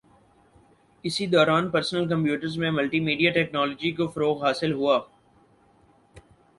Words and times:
اسی 1.05 1.25
دوران 1.27 1.69
personal 1.69 2.07
computers 2.09 2.57
میں 2.57 2.71
ملٹی 2.71 2.99
میڈیا 2.99 3.31
ٹیکنولوجی 3.31 3.91
کو 3.91 4.07
فروغ 4.07 4.43
حاصل 4.45 4.73
ہوا 4.73 4.99